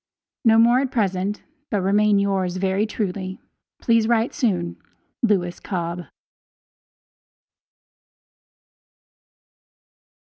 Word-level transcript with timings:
No 0.43 0.57
more 0.57 0.79
at 0.79 0.89
present, 0.89 1.43
but 1.69 1.81
remain 1.83 2.17
yours 2.17 2.57
very 2.57 2.87
truly, 2.87 3.39
Please 3.79 4.07
write 4.07 4.33
soon. 4.33 4.77
LEWIS 5.21 5.59
COBB. 5.59 6.07